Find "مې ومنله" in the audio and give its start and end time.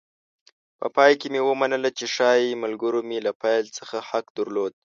1.33-1.89